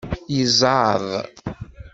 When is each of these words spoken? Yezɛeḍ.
Yezɛeḍ. 0.35 1.09